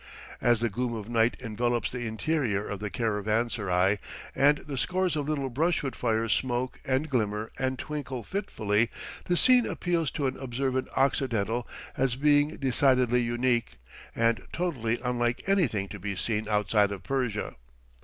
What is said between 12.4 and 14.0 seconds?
decidedly unique,